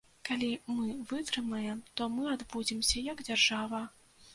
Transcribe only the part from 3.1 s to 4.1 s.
як дзяржава.